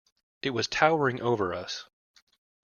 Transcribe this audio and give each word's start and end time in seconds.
It 0.41 0.49
was 0.49 0.67
towering 0.67 1.21
over 1.21 1.53
us. 1.53 1.85